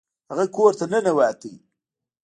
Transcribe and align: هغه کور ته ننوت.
هغه 0.29 0.45
کور 0.55 0.71
ته 0.79 0.85
ننوت. 0.91 1.41